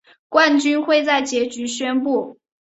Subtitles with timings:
[0.29, 2.39] 冠军会在结局宣布。